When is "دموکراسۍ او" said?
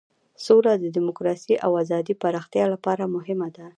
0.97-1.71